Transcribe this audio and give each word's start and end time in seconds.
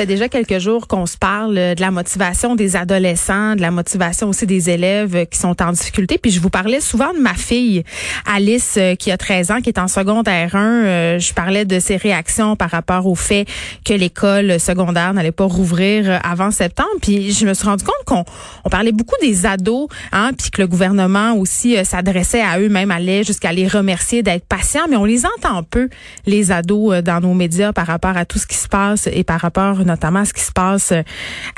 Fait 0.00 0.06
déjà 0.06 0.30
quelques 0.30 0.60
jours 0.60 0.88
qu'on 0.88 1.04
se 1.04 1.18
parle 1.18 1.58
euh, 1.58 1.74
de 1.74 1.82
la 1.82 1.90
motivation 1.90 2.54
des 2.54 2.74
adolescents, 2.74 3.54
de 3.54 3.60
la 3.60 3.70
motivation 3.70 4.30
aussi 4.30 4.46
des 4.46 4.70
élèves 4.70 5.14
euh, 5.14 5.24
qui 5.26 5.38
sont 5.38 5.60
en 5.60 5.72
difficulté. 5.72 6.16
Puis 6.16 6.30
je 6.30 6.40
vous 6.40 6.48
parlais 6.48 6.80
souvent 6.80 7.12
de 7.12 7.18
ma 7.18 7.34
fille, 7.34 7.84
Alice, 8.24 8.76
euh, 8.78 8.94
qui 8.94 9.10
a 9.10 9.18
13 9.18 9.50
ans, 9.50 9.60
qui 9.60 9.68
est 9.68 9.78
en 9.78 9.88
secondaire 9.88 10.56
1. 10.56 11.18
Je 11.18 11.34
parlais 11.34 11.66
de 11.66 11.78
ses 11.80 11.98
réactions 11.98 12.56
par 12.56 12.70
rapport 12.70 13.04
au 13.06 13.14
fait 13.14 13.44
que 13.84 13.92
l'école 13.92 14.58
secondaire 14.58 15.12
n'allait 15.12 15.32
pas 15.32 15.44
rouvrir 15.44 16.18
avant 16.24 16.50
septembre. 16.50 16.88
Puis 17.02 17.32
je 17.32 17.46
me 17.46 17.52
suis 17.52 17.66
rendu 17.66 17.84
compte 17.84 18.02
qu'on 18.06 18.24
on 18.64 18.70
parlait 18.70 18.92
beaucoup 18.92 19.16
des 19.20 19.44
ados, 19.44 19.88
hein, 20.12 20.30
puis 20.32 20.50
que 20.50 20.62
le 20.62 20.66
gouvernement 20.66 21.34
aussi 21.34 21.76
s'adressait 21.84 22.40
à 22.40 22.58
eux, 22.58 22.70
même 22.70 22.90
allait 22.90 23.22
jusqu'à 23.22 23.52
les 23.52 23.68
remercier 23.68 24.22
d'être 24.22 24.46
patients. 24.46 24.86
Mais 24.88 24.96
on 24.96 25.04
les 25.04 25.26
entend 25.26 25.62
peu, 25.62 25.90
les 26.24 26.52
ados, 26.52 27.02
dans 27.02 27.20
nos 27.20 27.34
médias 27.34 27.74
par 27.74 27.86
rapport 27.86 28.16
à 28.16 28.24
tout 28.24 28.38
ce 28.38 28.46
qui 28.46 28.56
se 28.56 28.68
passe 28.68 29.06
et 29.12 29.24
par 29.24 29.40
rapport 29.40 29.78
notamment 29.90 30.24
ce 30.24 30.32
qui 30.32 30.42
se 30.42 30.52
passe 30.52 30.92
euh, 30.92 31.02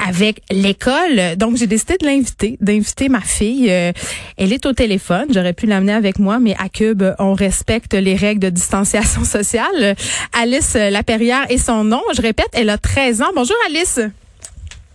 avec 0.05 0.43
l'école. 0.51 1.37
Donc, 1.37 1.57
j'ai 1.57 1.67
décidé 1.67 1.97
de 1.99 2.07
l'inviter, 2.07 2.57
d'inviter 2.61 3.09
ma 3.09 3.21
fille. 3.21 3.71
Euh, 3.71 3.93
elle 4.37 4.53
est 4.53 4.67
au 4.67 4.73
téléphone. 4.73 5.27
J'aurais 5.31 5.53
pu 5.53 5.67
l'amener 5.67 5.93
avec 5.93 6.19
moi, 6.19 6.39
mais 6.39 6.55
à 6.59 6.69
Cube, 6.69 7.03
on 7.19 7.35
respecte 7.35 7.95
les 7.95 8.17
règles 8.17 8.41
de 8.41 8.51
distanciation 8.51 9.25
sociale. 9.25 9.95
Alice 10.33 10.75
Laperrière 10.75 11.47
est 11.51 11.59
son 11.59 11.85
nom. 11.85 12.03
Je 12.15 12.23
répète, 12.23 12.49
elle 12.53 12.71
a 12.71 12.79
13 12.79 13.23
ans. 13.23 13.31
Bonjour, 13.35 13.57
Alice. 13.67 14.01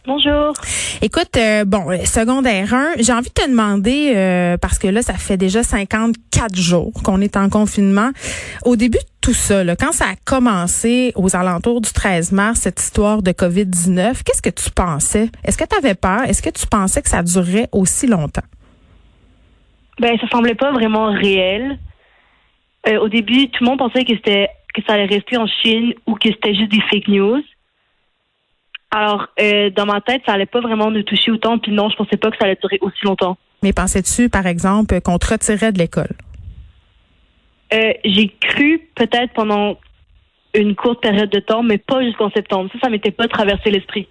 Bonjour. 0.06 0.54
Écoute, 1.02 1.36
euh, 1.36 1.66
bon, 1.66 1.84
secondaire 2.06 2.74
1, 2.74 2.94
j'ai 3.00 3.12
envie 3.12 3.30
de 3.30 3.34
te 3.34 3.48
demander, 3.48 4.58
parce 4.62 4.80
que 4.80 4.88
là, 4.88 5.02
ça 5.02 5.14
fait 5.14 5.38
déjà 5.38 5.64
54 5.64 6.56
jours 6.56 6.94
qu'on 7.04 7.20
est 7.22 7.36
en 7.36 7.50
confinement. 7.50 8.12
Au 8.64 8.78
début 8.78 9.00
tout 9.28 9.34
ça, 9.34 9.62
quand 9.76 9.92
ça 9.92 10.06
a 10.06 10.16
commencé 10.24 11.12
aux 11.18 11.36
alentours 11.36 11.82
du 11.82 11.92
13 11.92 12.32
mars, 12.32 12.60
cette 12.60 12.80
histoire 12.80 13.22
de 13.22 13.32
COVID-19, 13.32 14.24
qu'est-ce 14.24 14.42
que 14.42 14.50
tu 14.50 14.72
pensais? 14.72 15.30
Est-ce 15.44 15.58
que 15.58 15.66
tu 15.66 15.76
avais 15.76 15.96
peur? 15.96 16.24
Est-ce 16.24 16.42
que 16.42 16.50
tu 16.50 16.66
pensais 16.66 17.02
que 17.02 17.10
ça 17.10 17.22
durerait 17.24 17.68
aussi 17.74 18.08
longtemps? 18.08 18.46
Ben, 20.00 20.18
ça 20.18 20.30
semblait 20.30 20.56
pas 20.56 20.72
vraiment 20.72 21.12
réel. 21.12 21.78
Euh, 22.88 23.00
au 23.00 23.10
début, 23.10 23.50
tout 23.50 23.66
le 23.66 23.70
monde 23.70 23.80
pensait 23.80 24.06
que 24.06 24.16
c'était 24.16 24.48
que 24.74 24.82
ça 24.88 24.94
allait 24.94 25.08
rester 25.08 25.36
en 25.36 25.48
Chine 25.62 25.94
ou 26.06 26.16
que 26.16 26.30
c'était 26.30 26.56
juste 26.56 26.72
des 26.72 26.82
fake 26.90 27.10
news. 27.10 27.44
Alors, 28.92 29.28
euh, 29.42 29.70
dans 29.72 29.86
ma 29.86 30.00
tête, 30.00 30.22
ça 30.26 30.32
allait 30.32 30.46
pas 30.46 30.62
vraiment 30.62 30.90
nous 30.90 31.04
toucher 31.04 31.32
autant. 31.32 31.58
Puis 31.58 31.74
non, 31.74 31.90
je 31.90 31.98
pensais 31.98 32.16
pas 32.16 32.32
que 32.32 32.38
ça 32.38 32.46
allait 32.46 32.58
durer 32.62 32.78
aussi 32.80 33.04
longtemps. 33.04 33.38
Mais 33.62 33.74
pensais-tu, 33.74 34.30
par 34.30 34.48
exemple, 34.48 35.02
qu'on 35.02 35.18
te 35.18 35.34
retirait 35.34 35.74
de 35.74 35.80
l'école? 35.80 36.16
Euh, 37.74 37.94
j'ai 38.06 38.30
cru 38.30 38.80
peut-être 38.96 39.34
pendant 39.34 39.78
une 40.54 40.76
courte 40.76 41.02
période 41.02 41.30
de 41.30 41.40
temps, 41.40 41.64
mais 41.64 41.78
pas 41.78 42.04
jusqu'en 42.04 42.30
septembre. 42.32 42.70
Ça, 42.74 42.80
ça 42.84 42.90
m'était 42.90 43.12
pas 43.12 43.28
traversé 43.28 43.70
l'esprit. 43.70 44.08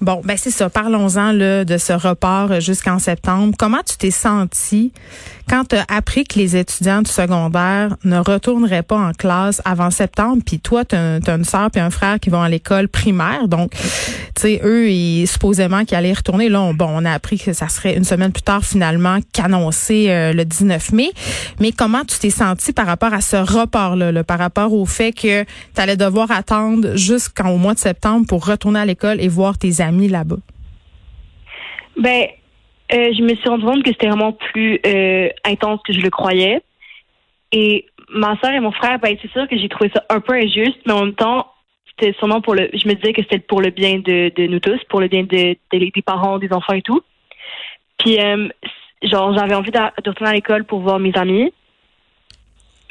Bon, 0.00 0.20
ben 0.24 0.36
c'est 0.36 0.50
ça. 0.50 0.68
Parlons-en 0.68 1.32
là, 1.32 1.64
de 1.64 1.78
ce 1.78 1.92
report 1.92 2.60
jusqu'en 2.60 2.98
septembre. 2.98 3.54
Comment 3.58 3.80
tu 3.86 3.96
t'es 3.96 4.10
senti 4.10 4.92
quand 5.48 5.64
tu 5.68 5.76
as 5.76 5.84
appris 5.88 6.24
que 6.24 6.38
les 6.38 6.56
étudiants 6.56 7.02
du 7.02 7.10
secondaire 7.10 7.96
ne 8.04 8.18
retourneraient 8.18 8.82
pas 8.82 8.98
en 8.98 9.12
classe 9.12 9.62
avant 9.64 9.90
septembre? 9.90 10.42
Puis 10.44 10.60
toi, 10.60 10.84
tu 10.84 10.96
as, 10.96 11.20
une 11.26 11.44
soeur 11.44 11.70
et 11.74 11.80
un 11.80 11.90
frère 11.90 12.20
qui 12.20 12.30
vont 12.30 12.42
à 12.42 12.48
l'école 12.48 12.88
primaire. 12.88 13.48
Donc, 13.48 13.72
tu 13.72 14.42
sais, 14.42 14.60
eux, 14.64 14.90
ils, 14.90 15.26
supposément 15.26 15.84
qu'ils 15.84 15.96
allaient 15.96 16.12
retourner. 16.12 16.48
Là, 16.48 16.60
on, 16.60 16.74
bon, 16.74 16.88
on 16.90 17.04
a 17.04 17.12
appris 17.12 17.38
que 17.38 17.52
ça 17.52 17.68
serait 17.68 17.96
une 17.96 18.04
semaine 18.04 18.32
plus 18.32 18.42
tard 18.42 18.64
finalement 18.64 19.18
qu'annoncé 19.32 20.06
euh, 20.10 20.32
le 20.32 20.44
19 20.44 20.92
mai. 20.92 21.10
Mais 21.58 21.72
comment 21.72 22.04
tu 22.04 22.18
t'es 22.18 22.30
senti 22.30 22.72
par 22.72 22.86
rapport 22.86 23.14
à 23.14 23.22
ce 23.22 23.36
report-là, 23.36 24.24
par 24.24 24.38
rapport 24.38 24.72
au 24.72 24.84
fait 24.84 25.12
que 25.12 25.44
tu 25.44 25.80
allais 25.80 25.96
devoir 25.96 26.30
attendre 26.30 26.96
jusqu'au 26.96 27.56
mois 27.56 27.74
de 27.74 27.78
septembre 27.78 28.26
pour 28.26 28.44
retourner 28.44 28.80
à 28.80 28.84
l'école 28.84 29.20
et 29.20 29.28
voir 29.28 29.55
tes 29.58 29.80
amis 29.80 30.08
là-bas? 30.08 30.36
Ben, 31.96 32.26
euh, 32.92 33.12
je 33.16 33.22
me 33.22 33.34
suis 33.34 33.48
rendu 33.48 33.64
compte 33.64 33.82
que 33.82 33.90
c'était 33.90 34.08
vraiment 34.08 34.32
plus 34.32 34.78
euh, 34.86 35.28
intense 35.44 35.80
que 35.84 35.92
je 35.92 36.00
le 36.00 36.10
croyais. 36.10 36.60
Et 37.52 37.86
ma 38.10 38.36
soeur 38.38 38.52
et 38.52 38.60
mon 38.60 38.72
frère, 38.72 38.98
ben, 38.98 39.16
c'est 39.20 39.30
sûr 39.30 39.48
que 39.48 39.58
j'ai 39.58 39.68
trouvé 39.68 39.90
ça 39.94 40.04
un 40.10 40.20
peu 40.20 40.34
injuste, 40.34 40.78
mais 40.86 40.92
en 40.92 41.04
même 41.06 41.14
temps, 41.14 41.46
c'était 41.86 42.12
sûrement 42.18 42.40
pour 42.40 42.54
le. 42.54 42.68
Je 42.72 42.86
me 42.88 42.94
disais 42.94 43.12
que 43.12 43.22
c'était 43.22 43.38
pour 43.38 43.60
le 43.60 43.70
bien 43.70 43.98
de, 43.98 44.46
nous 44.46 44.60
tous, 44.60 44.78
pour 44.88 45.00
le 45.00 45.08
bien 45.08 45.22
de, 45.24 45.56
des 45.72 46.02
parents, 46.04 46.38
des 46.38 46.52
enfants 46.52 46.74
et 46.74 46.82
tout. 46.82 47.00
Puis, 47.98 48.20
euh, 48.20 48.48
genre, 49.02 49.36
j'avais 49.36 49.54
envie 49.54 49.70
de, 49.70 49.78
retourner 49.78 50.30
à 50.30 50.34
l'école 50.34 50.64
pour 50.64 50.80
voir 50.80 50.98
mes 50.98 51.12
amis. 51.16 51.52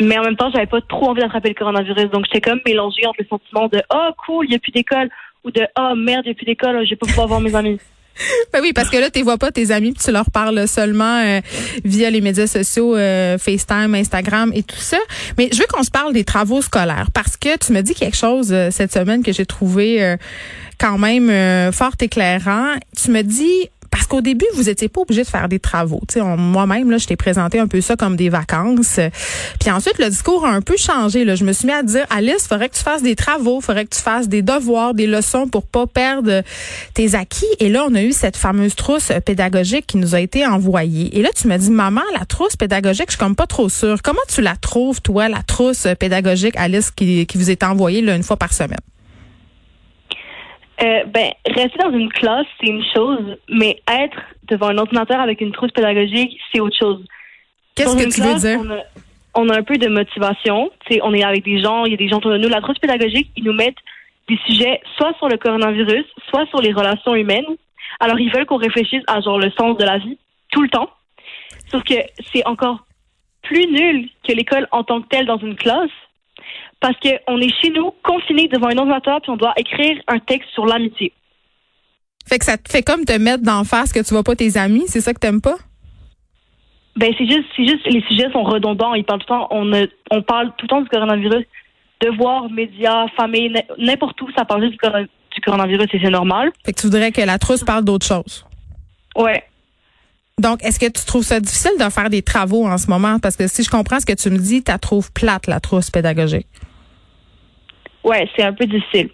Mais 0.01 0.17
en 0.17 0.23
même 0.23 0.35
temps, 0.35 0.51
j'avais 0.51 0.65
pas 0.65 0.81
trop 0.81 1.11
envie 1.11 1.21
d'attraper 1.21 1.49
le 1.49 1.55
coronavirus. 1.55 2.09
Donc, 2.09 2.25
j'étais 2.25 2.41
comme 2.41 2.59
mélangée 2.65 3.05
entre 3.05 3.21
le 3.21 3.27
sentiment 3.27 3.67
de 3.67 3.81
Oh, 3.93 4.09
cool, 4.25 4.45
il 4.45 4.49
n'y 4.49 4.55
a 4.55 4.59
plus 4.59 4.73
d'école 4.73 5.09
ou 5.45 5.51
de 5.51 5.61
oh 5.77 5.93
merde, 5.95 6.27
a 6.27 6.33
plus 6.33 6.45
d'école, 6.45 6.85
vais 6.87 6.95
pas 6.95 7.07
pouvoir 7.07 7.27
voir 7.27 7.39
mes 7.39 7.55
amis. 7.55 7.79
Ben 8.53 8.61
oui, 8.61 8.71
parce 8.73 8.89
que 8.89 8.97
là, 8.97 9.09
tu 9.09 9.21
vois 9.23 9.37
pas 9.37 9.51
tes 9.51 9.71
amis, 9.71 9.91
puis 9.91 10.03
tu 10.03 10.11
leur 10.11 10.31
parles 10.31 10.67
seulement 10.67 11.19
euh, 11.19 11.41
via 11.83 12.09
les 12.09 12.21
médias 12.21 12.47
sociaux, 12.47 12.95
euh, 12.95 13.37
FaceTime, 13.37 13.93
Instagram 13.93 14.51
et 14.55 14.63
tout 14.63 14.77
ça. 14.77 14.97
Mais 15.37 15.49
je 15.51 15.59
veux 15.59 15.65
qu'on 15.67 15.83
se 15.83 15.91
parle 15.91 16.13
des 16.13 16.23
travaux 16.23 16.61
scolaires 16.61 17.09
parce 17.13 17.35
que 17.35 17.57
tu 17.57 17.73
me 17.73 17.81
dis 17.81 17.93
quelque 17.93 18.15
chose 18.15 18.53
euh, 18.53 18.69
cette 18.71 18.93
semaine 18.93 19.23
que 19.23 19.33
j'ai 19.33 19.45
trouvé 19.45 20.15
quand 20.79 20.97
même 20.97 21.71
fort 21.71 21.93
éclairant. 21.99 22.75
Tu 22.95 23.11
me 23.11 23.21
dis 23.21 23.69
parce 23.91 24.07
qu'au 24.07 24.21
début, 24.21 24.45
vous 24.55 24.69
étiez 24.69 24.89
pas 24.89 25.01
obligé 25.01 25.23
de 25.23 25.27
faire 25.27 25.49
des 25.49 25.59
travaux. 25.59 26.01
Moi-même, 26.15 26.97
je 26.97 27.07
t'ai 27.07 27.15
présenté 27.15 27.59
un 27.59 27.67
peu 27.67 27.81
ça 27.81 27.95
comme 27.95 28.15
des 28.15 28.29
vacances. 28.29 28.99
Puis 29.59 29.71
ensuite, 29.71 29.97
le 29.99 30.09
discours 30.09 30.45
a 30.45 30.49
un 30.49 30.61
peu 30.61 30.77
changé. 30.77 31.25
Là. 31.25 31.35
Je 31.35 31.43
me 31.43 31.53
suis 31.53 31.67
mis 31.67 31.73
à 31.73 31.83
dire, 31.83 32.05
Alice, 32.09 32.47
faudrait 32.47 32.69
que 32.69 32.75
tu 32.75 32.83
fasses 32.83 33.03
des 33.03 33.15
travaux, 33.15 33.61
faudrait 33.61 33.85
que 33.85 33.95
tu 33.95 34.01
fasses 34.01 34.27
des 34.27 34.41
devoirs, 34.41 34.93
des 34.93 35.07
leçons 35.07 35.47
pour 35.47 35.65
pas 35.65 35.87
perdre 35.87 36.43
tes 36.93 37.15
acquis. 37.15 37.45
Et 37.59 37.69
là, 37.69 37.85
on 37.89 37.95
a 37.95 38.01
eu 38.01 38.11
cette 38.11 38.37
fameuse 38.37 38.75
trousse 38.75 39.11
pédagogique 39.25 39.87
qui 39.87 39.97
nous 39.97 40.15
a 40.15 40.19
été 40.19 40.45
envoyée. 40.45 41.17
Et 41.17 41.21
là, 41.21 41.29
tu 41.35 41.47
me 41.47 41.57
dis, 41.57 41.71
maman, 41.71 42.01
la 42.17 42.25
trousse 42.25 42.55
pédagogique, 42.55 43.07
je 43.07 43.13
suis 43.13 43.19
comme 43.19 43.35
pas 43.35 43.47
trop 43.47 43.69
sûre. 43.69 44.01
Comment 44.03 44.19
tu 44.27 44.41
la 44.41 44.55
trouves, 44.55 45.01
toi, 45.01 45.29
la 45.29 45.43
trousse 45.43 45.87
pédagogique, 45.99 46.55
Alice, 46.57 46.91
qui, 46.91 47.25
qui 47.25 47.37
vous 47.37 47.49
est 47.49 47.63
envoyée 47.63 47.99
une 47.99 48.23
fois 48.23 48.37
par 48.37 48.53
semaine? 48.53 48.79
Euh, 50.81 51.05
ben, 51.05 51.31
rester 51.45 51.77
dans 51.79 51.91
une 51.91 52.11
classe, 52.11 52.45
c'est 52.59 52.67
une 52.67 52.83
chose, 52.93 53.37
mais 53.49 53.81
être 53.87 54.17
devant 54.43 54.67
un 54.67 54.77
ordinateur 54.77 55.19
avec 55.19 55.39
une 55.39 55.51
trousse 55.51 55.71
pédagogique, 55.71 56.37
c'est 56.51 56.59
autre 56.59 56.77
chose. 56.77 57.03
Qu'est-ce 57.75 57.95
que 57.95 58.13
tu 58.13 58.21
veux 58.21 58.35
dire? 58.35 58.59
On 59.37 59.49
a, 59.49 59.57
un 59.57 59.63
peu 59.63 59.77
de 59.77 59.87
motivation. 59.87 60.71
sais, 60.89 60.99
on 61.03 61.13
est 61.13 61.23
avec 61.23 61.43
des 61.43 61.61
gens, 61.61 61.85
il 61.85 61.91
y 61.91 61.93
a 61.93 61.97
des 61.97 62.07
gens 62.07 62.17
autour 62.17 62.31
de 62.31 62.37
nous. 62.37 62.47
La 62.47 62.61
trousse 62.61 62.79
pédagogique, 62.79 63.31
ils 63.35 63.43
nous 63.43 63.53
mettent 63.53 63.75
des 64.29 64.37
sujets 64.45 64.81
soit 64.97 65.13
sur 65.17 65.27
le 65.27 65.37
coronavirus, 65.37 66.05
soit 66.29 66.45
sur 66.47 66.61
les 66.61 66.71
relations 66.71 67.15
humaines. 67.15 67.45
Alors, 67.99 68.19
ils 68.19 68.31
veulent 68.31 68.45
qu'on 68.45 68.57
réfléchisse 68.57 69.03
à 69.07 69.19
genre 69.21 69.39
le 69.39 69.51
sens 69.51 69.77
de 69.77 69.83
la 69.83 69.97
vie 69.97 70.17
tout 70.51 70.61
le 70.61 70.69
temps. 70.69 70.89
Sauf 71.69 71.83
que 71.83 71.95
c'est 72.33 72.45
encore 72.45 72.85
plus 73.41 73.67
nul 73.67 74.09
que 74.27 74.33
l'école 74.33 74.67
en 74.71 74.83
tant 74.83 75.01
que 75.01 75.07
telle 75.07 75.25
dans 75.25 75.37
une 75.37 75.55
classe 75.55 75.91
parce 76.79 76.95
qu'on 76.99 77.39
est 77.39 77.53
chez 77.61 77.69
nous, 77.71 77.91
confinés 78.03 78.47
devant 78.47 78.67
un 78.67 78.77
ordinateur, 78.77 79.21
puis 79.21 79.31
on 79.31 79.37
doit 79.37 79.53
écrire 79.57 79.97
un 80.07 80.19
texte 80.19 80.49
sur 80.53 80.65
l'amitié. 80.65 81.13
Fait 82.27 82.39
que 82.39 82.45
ça 82.45 82.57
te 82.57 82.69
fait 82.71 82.81
comme 82.81 83.05
te 83.05 83.13
mettre 83.17 83.43
d'en 83.43 83.63
face 83.63 83.93
que 83.93 83.99
tu 83.99 84.13
vois 84.13 84.23
pas 84.23 84.35
tes 84.35 84.57
amis, 84.57 84.85
c'est 84.87 85.01
ça 85.01 85.13
que 85.13 85.19
t'aimes 85.19 85.41
pas? 85.41 85.57
Ben 86.95 87.13
c'est 87.17 87.25
juste, 87.25 87.45
c'est 87.55 87.67
juste, 87.67 87.85
les 87.87 88.01
sujets 88.03 88.31
sont 88.31 88.43
redondants. 88.43 88.93
Ils 88.93 89.03
parlent 89.03 89.19
tout 89.19 89.33
le 89.33 89.39
temps, 89.39 89.47
on, 89.51 89.71
on 90.11 90.21
parle 90.21 90.47
tout 90.57 90.63
le 90.63 90.67
temps 90.67 90.81
du 90.81 90.87
coronavirus, 90.87 91.45
devoirs, 92.01 92.49
médias, 92.49 93.07
famille, 93.17 93.53
n'importe 93.77 94.19
où, 94.21 94.29
ça 94.35 94.45
parle 94.45 94.63
juste 94.63 94.79
du, 94.81 95.41
coronavirus 95.41 95.87
et 95.93 95.99
c'est 96.01 96.09
normal. 96.09 96.51
Fait 96.65 96.71
que 96.71 96.79
tu 96.79 96.87
voudrais 96.87 97.11
que 97.11 97.21
la 97.21 97.37
trousse 97.37 97.63
parle 97.63 97.83
d'autre 97.83 98.05
chose. 98.05 98.45
Ouais. 99.17 99.43
Donc, 100.41 100.61
est-ce 100.63 100.79
que 100.79 100.85
tu 100.85 101.05
trouves 101.05 101.23
ça 101.23 101.39
difficile 101.39 101.71
de 101.79 101.89
faire 101.89 102.09
des 102.09 102.21
travaux 102.21 102.67
en 102.67 102.77
ce 102.77 102.87
moment? 102.89 103.19
Parce 103.19 103.37
que 103.37 103.47
si 103.47 103.63
je 103.63 103.69
comprends 103.69 104.01
ce 104.01 104.05
que 104.05 104.13
tu 104.13 104.29
me 104.29 104.37
dis, 104.37 104.63
tu 104.63 104.79
trouves 104.79 105.11
plate, 105.13 105.47
la 105.47 105.61
trousse 105.61 105.89
pédagogique. 105.89 106.47
Ouais, 108.03 108.29
c'est 108.35 108.43
un 108.43 108.53
peu 108.53 108.65
difficile. 108.65 109.09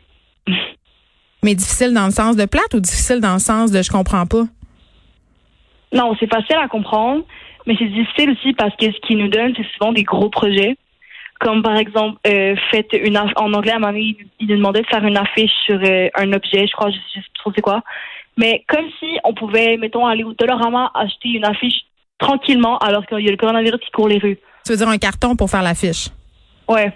Mais 1.44 1.53
difficile 1.53 1.94
dans 1.94 2.06
le 2.06 2.12
sens 2.12 2.35
de 2.35 2.45
plate 2.45 2.73
ou 2.73 2.79
difficile 2.79 3.19
dans 3.19 3.33
le 3.33 3.39
sens 3.39 3.71
de 3.71 3.81
je 3.81 3.91
comprends 3.91 4.25
pas? 4.25 4.45
Non, 5.94 6.15
c'est 6.19 6.29
facile 6.29 6.56
à 6.56 6.68
comprendre, 6.68 7.24
mais 7.67 7.75
c'est 7.77 7.88
difficile 7.88 8.31
aussi 8.31 8.53
parce 8.53 8.75
que 8.75 8.85
ce 8.85 9.00
qu'ils 9.07 9.17
nous 9.17 9.27
donnent, 9.27 9.53
c'est 9.56 9.67
souvent 9.77 9.91
des 9.91 10.03
gros 10.03 10.29
projets. 10.29 10.75
Comme 11.39 11.62
par 11.63 11.75
exemple, 11.75 12.19
euh, 12.27 12.56
faites 12.69 12.94
une 12.94 13.17
en 13.17 13.53
anglais 13.53 13.71
à 13.71 13.75
un 13.75 13.79
moment 13.79 13.94
donné, 13.94 14.15
ils 14.39 14.47
nous 14.47 14.57
demandaient 14.57 14.81
de 14.81 14.88
faire 14.88 15.03
une 15.03 15.17
affiche 15.17 15.51
sur 15.65 15.79
euh, 15.83 16.09
un 16.15 16.33
objet, 16.33 16.67
je 16.67 16.71
crois, 16.71 16.89
je 16.89 16.97
sais 17.13 17.21
pas 17.44 17.51
c'est 17.56 17.62
quoi. 17.62 17.83
Mais 18.37 18.63
comme 18.67 18.85
si 18.99 19.17
on 19.23 19.33
pouvait, 19.33 19.77
mettons, 19.77 20.05
aller 20.05 20.23
au 20.23 20.33
Dollarama 20.33 20.91
acheter 20.93 21.29
une 21.29 21.45
affiche 21.45 21.81
tranquillement 22.17 22.77
alors 22.77 23.05
qu'il 23.05 23.19
y 23.19 23.27
a 23.27 23.31
le 23.31 23.37
coronavirus 23.37 23.79
qui 23.83 23.91
court 23.91 24.07
les 24.07 24.19
rues. 24.19 24.37
Tu 24.65 24.71
veux 24.71 24.77
dire 24.77 24.87
un 24.87 24.97
carton 24.97 25.35
pour 25.35 25.49
faire 25.49 25.63
l'affiche? 25.63 26.09
Ouais. 26.67 26.93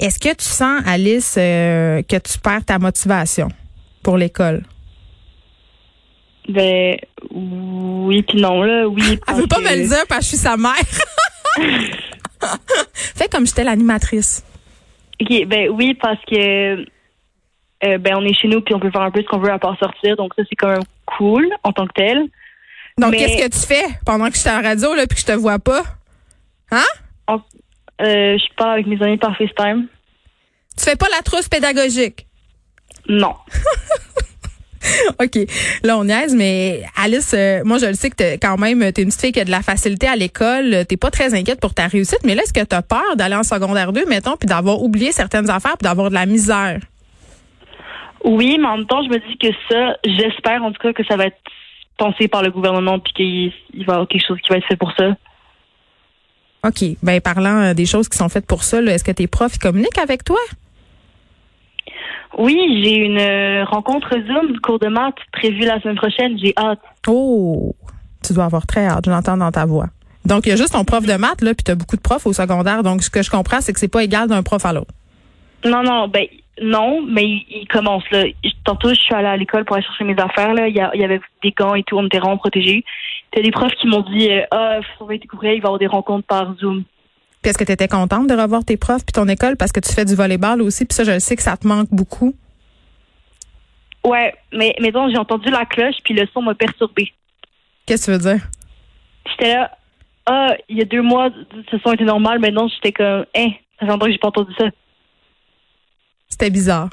Est-ce 0.00 0.18
que 0.18 0.34
tu 0.34 0.44
sens, 0.44 0.82
Alice, 0.86 1.36
euh, 1.38 2.02
que 2.02 2.16
tu 2.16 2.38
perds 2.38 2.64
ta 2.64 2.78
motivation 2.78 3.48
pour 4.02 4.16
l'école? 4.16 4.62
Ben, 6.48 6.96
oui, 7.30 8.22
puis 8.22 8.40
non, 8.40 8.62
là, 8.62 8.86
oui. 8.86 9.02
Elle 9.28 9.34
veut 9.34 9.46
pas 9.46 9.60
me 9.60 9.76
le 9.76 9.88
dire 9.88 10.04
parce 10.08 10.20
que 10.20 10.24
je 10.24 10.28
suis 10.28 10.36
sa 10.36 10.56
mère. 10.56 10.74
Fais 12.92 13.28
comme 13.28 13.46
j'étais 13.46 13.64
l'animatrice. 13.64 14.44
OK, 15.20 15.46
ben 15.46 15.70
oui, 15.70 15.94
parce 15.94 16.20
que 16.26 16.84
euh, 17.84 17.98
ben 17.98 18.14
on 18.16 18.24
est 18.24 18.34
chez 18.34 18.48
nous 18.48 18.60
puis 18.60 18.74
on 18.74 18.80
peut 18.80 18.90
faire 18.90 19.02
un 19.02 19.10
peu 19.10 19.20
ce 19.22 19.26
qu'on 19.26 19.38
veut 19.38 19.50
à 19.52 19.58
part 19.58 19.78
sortir, 19.78 20.16
donc 20.16 20.32
ça 20.36 20.42
c'est 20.48 20.56
quand 20.56 20.68
même 20.70 20.82
cool 21.06 21.46
en 21.62 21.72
tant 21.72 21.86
que 21.86 21.92
tel. 21.94 22.18
Donc 22.98 23.10
Mais- 23.12 23.18
qu'est-ce 23.18 23.46
que 23.46 23.52
tu 23.60 23.66
fais 23.66 23.84
pendant 24.06 24.28
que 24.28 24.34
je 24.34 24.40
suis 24.40 24.50
en 24.50 24.62
radio 24.62 24.94
là 24.94 25.06
puis 25.06 25.16
que 25.16 25.20
je 25.20 25.26
te 25.26 25.32
vois 25.38 25.58
pas? 25.58 25.82
Hein? 26.70 26.84
En- 27.26 27.40
euh, 28.02 28.36
je 28.38 28.54
parle 28.56 28.72
avec 28.74 28.86
mes 28.86 29.00
amis 29.02 29.18
par 29.18 29.36
FaceTime. 29.36 29.86
Tu 30.76 30.84
fais 30.84 30.96
pas 30.96 31.06
la 31.14 31.22
trousse 31.22 31.48
pédagogique? 31.48 32.26
Non. 33.08 33.34
OK. 35.18 35.38
Là, 35.82 35.96
on 35.98 36.04
niaise, 36.04 36.34
mais 36.34 36.82
Alice, 36.96 37.32
euh, 37.34 37.62
moi, 37.64 37.78
je 37.78 37.86
le 37.86 37.94
sais 37.94 38.10
que 38.10 38.16
t'es 38.16 38.38
quand 38.38 38.58
même, 38.58 38.92
t'es 38.92 39.02
une 39.02 39.08
petite 39.08 39.20
fille 39.20 39.32
qui 39.32 39.40
a 39.40 39.44
de 39.44 39.50
la 39.50 39.62
facilité 39.62 40.06
à 40.08 40.14
l'école. 40.16 40.84
T'es 40.86 40.96
pas 40.98 41.10
très 41.10 41.32
inquiète 41.34 41.58
pour 41.60 41.72
ta 41.74 41.86
réussite, 41.86 42.18
mais 42.24 42.34
là, 42.34 42.42
est-ce 42.42 42.52
que 42.52 42.62
t'as 42.64 42.82
peur 42.82 43.16
d'aller 43.16 43.34
en 43.34 43.42
secondaire 43.44 43.92
2, 43.92 44.04
mettons, 44.06 44.36
puis 44.36 44.46
d'avoir 44.46 44.82
oublié 44.82 45.10
certaines 45.12 45.48
affaires, 45.48 45.76
puis 45.78 45.84
d'avoir 45.88 46.10
de 46.10 46.14
la 46.14 46.26
misère? 46.26 46.80
Oui, 48.24 48.56
mais 48.58 48.66
en 48.66 48.78
même 48.78 48.86
temps, 48.86 49.02
je 49.02 49.10
me 49.10 49.18
dis 49.18 49.36
que 49.36 49.48
ça, 49.70 49.96
j'espère 50.04 50.62
en 50.64 50.72
tout 50.72 50.80
cas 50.80 50.92
que 50.92 51.04
ça 51.04 51.16
va 51.16 51.26
être 51.26 51.36
pensé 51.98 52.26
par 52.26 52.42
le 52.42 52.50
gouvernement 52.50 52.98
puis 52.98 53.12
qu'il 53.12 53.52
il 53.74 53.84
va 53.84 53.92
y 53.92 53.94
avoir 53.94 54.08
quelque 54.08 54.26
chose 54.26 54.38
qui 54.40 54.48
va 54.48 54.56
être 54.56 54.66
fait 54.66 54.76
pour 54.76 54.92
ça. 54.96 55.14
OK. 56.66 56.82
Ben, 57.02 57.20
parlant 57.20 57.62
euh, 57.62 57.74
des 57.74 57.84
choses 57.84 58.08
qui 58.08 58.16
sont 58.16 58.30
faites 58.30 58.46
pour 58.46 58.64
ça, 58.64 58.80
là, 58.80 58.94
est-ce 58.94 59.04
que 59.04 59.12
tes 59.12 59.26
profs 59.26 59.58
communiquent 59.58 59.98
avec 59.98 60.24
toi? 60.24 60.38
Oui, 62.38 62.82
j'ai 62.82 62.96
une 62.96 63.18
euh, 63.18 63.64
rencontre 63.64 64.10
Zoom, 64.26 64.58
cours 64.60 64.78
de 64.78 64.88
maths 64.88 65.14
prévue 65.32 65.66
la 65.66 65.80
semaine 65.80 65.96
prochaine. 65.96 66.38
J'ai 66.38 66.54
hâte. 66.56 66.80
Oh! 67.06 67.76
Tu 68.26 68.32
dois 68.32 68.44
avoir 68.44 68.66
très 68.66 68.86
hâte, 68.86 69.04
je 69.04 69.10
l'entends 69.10 69.36
dans 69.36 69.52
ta 69.52 69.66
voix. 69.66 69.88
Donc, 70.24 70.46
il 70.46 70.48
y 70.48 70.52
a 70.52 70.56
juste 70.56 70.72
ton 70.72 70.84
prof 70.84 71.04
de 71.04 71.14
maths, 71.14 71.42
là, 71.42 71.52
puis 71.54 71.62
t'as 71.62 71.74
beaucoup 71.74 71.96
de 71.96 72.00
profs 72.00 72.26
au 72.26 72.32
secondaire. 72.32 72.82
Donc, 72.82 73.02
ce 73.02 73.10
que 73.10 73.22
je 73.22 73.30
comprends, 73.30 73.60
c'est 73.60 73.74
que 73.74 73.78
c'est 73.78 73.88
pas 73.88 74.02
égal 74.02 74.26
d'un 74.26 74.42
prof 74.42 74.64
à 74.64 74.72
l'autre. 74.72 74.92
Non, 75.66 75.82
non, 75.82 76.08
ben 76.08 76.26
non, 76.62 77.02
mais 77.02 77.24
il, 77.24 77.46
il 77.62 77.68
commence 77.68 78.04
là. 78.10 78.24
Tantôt, 78.64 78.88
je 78.90 78.94
suis 78.94 79.14
allée 79.14 79.26
à 79.28 79.36
l'école 79.36 79.64
pour 79.64 79.76
aller 79.76 79.84
chercher 79.84 80.04
mes 80.04 80.16
affaires. 80.18 80.54
Là. 80.54 80.68
Il, 80.68 80.74
y 80.76 80.80
a- 80.80 80.90
il 80.94 81.00
y 81.00 81.04
avait 81.04 81.20
des 81.42 81.50
gants 81.50 81.74
et 81.74 81.82
tout, 81.82 81.96
on 81.98 82.06
était 82.06 82.18
vraiment 82.18 82.36
protégés. 82.38 82.84
T'as 83.32 83.42
des 83.42 83.50
profs 83.50 83.74
qui 83.74 83.86
m'ont 83.88 84.02
dit 84.02 84.30
euh, 84.30 84.42
Ah, 84.50 84.78
faut 84.82 84.96
surveiller 84.98 85.20
tes 85.20 85.26
courriels, 85.28 85.56
il 85.56 85.60
va 85.60 85.66
y 85.66 85.68
avoir 85.68 85.78
des 85.78 85.86
rencontres 85.86 86.26
par 86.26 86.54
Zoom. 86.58 86.84
Puis 87.42 87.50
est-ce 87.50 87.58
que 87.58 87.64
tu 87.64 87.72
étais 87.72 87.88
contente 87.88 88.26
de 88.28 88.34
revoir 88.34 88.64
tes 88.64 88.76
profs 88.76 89.04
puis 89.04 89.12
ton 89.12 89.28
école 89.28 89.56
parce 89.56 89.70
que 89.72 89.80
tu 89.80 89.92
fais 89.92 90.04
du 90.04 90.14
volleyball 90.14 90.62
aussi, 90.62 90.86
puis 90.86 90.94
ça, 90.94 91.04
je 91.04 91.18
sais 91.18 91.36
que 91.36 91.42
ça 91.42 91.56
te 91.56 91.66
manque 91.66 91.88
beaucoup. 91.90 92.32
Ouais, 94.04 94.34
mais 94.52 94.74
mais 94.80 94.90
donc 94.92 95.10
j'ai 95.10 95.18
entendu 95.18 95.48
la 95.50 95.64
cloche 95.64 95.96
puis 96.04 96.14
le 96.14 96.26
son 96.32 96.42
m'a 96.42 96.54
perturbée. 96.54 97.12
Qu'est-ce 97.86 98.06
que 98.06 98.12
tu 98.12 98.18
veux 98.24 98.34
dire? 98.36 98.46
J'étais 99.30 99.54
là, 99.54 99.70
ah, 100.26 100.54
il 100.68 100.78
y 100.78 100.82
a 100.82 100.84
deux 100.84 101.02
mois, 101.02 101.30
ce 101.70 101.78
son 101.78 101.92
était 101.92 102.04
normal, 102.04 102.38
maintenant 102.38 102.68
j'étais 102.68 102.92
comme, 102.92 103.24
hein, 103.36 103.48
ça 103.78 103.86
fait 103.86 103.92
longtemps 103.92 104.06
que 104.06 104.12
j'ai 104.12 104.18
pas 104.18 104.28
entendu 104.28 104.52
ça. 104.58 104.66
C'était 106.28 106.50
bizarre. 106.50 106.90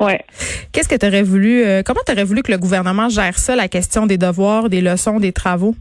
Ouais. 0.00 0.24
Qu'est-ce 0.72 0.88
que 0.88 0.96
tu 0.96 1.06
aurais 1.06 1.22
voulu, 1.22 1.64
euh, 1.64 1.82
comment 1.84 2.00
tu 2.04 2.12
aurais 2.12 2.24
voulu 2.24 2.42
que 2.42 2.50
le 2.50 2.58
gouvernement 2.58 3.08
gère 3.08 3.38
ça, 3.38 3.54
la 3.54 3.68
question 3.68 4.06
des 4.06 4.18
devoirs, 4.18 4.68
des 4.68 4.80
leçons, 4.80 5.20
des 5.20 5.32
travaux? 5.32 5.76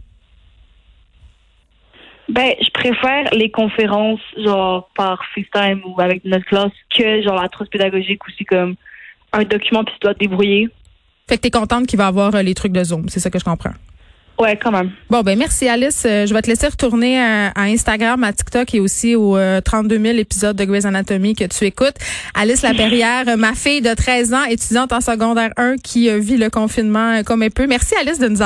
Ben, 2.29 2.53
je 2.61 2.69
préfère 2.71 3.33
les 3.33 3.49
conférences, 3.49 4.21
genre, 4.37 4.89
par 4.95 5.21
FaceTime 5.35 5.81
ou 5.85 5.99
avec 5.99 6.23
notre 6.23 6.45
classe, 6.45 6.71
que, 6.95 7.21
genre, 7.23 7.41
la 7.41 7.49
trousse 7.49 7.67
pédagogique 7.67 8.25
où 8.25 8.31
c'est 8.37 8.45
comme 8.45 8.75
un 9.33 9.43
document 9.43 9.83
puis 9.83 9.93
tu 9.95 9.99
dois 10.01 10.13
te 10.13 10.19
débrouiller. 10.19 10.69
Fait 11.27 11.37
que 11.37 11.41
tu 11.41 11.47
es 11.47 11.51
contente 11.51 11.87
qu'il 11.87 11.97
va 11.97 12.07
avoir 12.07 12.35
euh, 12.35 12.41
les 12.41 12.53
trucs 12.53 12.71
de 12.71 12.83
Zoom, 12.83 13.09
c'est 13.09 13.19
ça 13.19 13.29
que 13.29 13.39
je 13.39 13.43
comprends. 13.43 13.73
Ouais, 14.39 14.57
quand 14.57 14.71
même. 14.71 14.91
Bon, 15.09 15.21
ben 15.21 15.37
merci 15.37 15.67
Alice. 15.67 16.03
Euh, 16.05 16.25
je 16.25 16.33
vais 16.33 16.41
te 16.41 16.47
laisser 16.47 16.67
retourner 16.67 17.19
à, 17.19 17.51
Instagram, 17.57 18.23
à 18.23 18.33
TikTok 18.33 18.73
et 18.73 18.79
aussi 18.79 19.15
aux 19.15 19.37
euh, 19.37 19.61
32 19.61 19.99
000 19.99 20.17
épisodes 20.17 20.55
de 20.55 20.63
Grey's 20.65 20.85
Anatomy 20.85 21.35
que 21.35 21.43
tu 21.43 21.65
écoutes. 21.65 21.95
Alice 22.33 22.63
Laperrière, 22.63 23.37
ma 23.37 23.53
fille 23.53 23.81
de 23.81 23.93
13 23.93 24.33
ans, 24.33 24.43
étudiante 24.45 24.93
en 24.93 25.01
secondaire 25.01 25.51
1 25.57 25.77
qui 25.77 26.09
euh, 26.09 26.17
vit 26.17 26.37
le 26.37 26.49
confinement 26.49 27.17
euh, 27.17 27.23
comme 27.23 27.43
elle 27.43 27.51
peut. 27.51 27.67
Merci 27.67 27.93
Alice 27.99 28.17
de 28.17 28.27
nous 28.27 28.35
avoir 28.35 28.39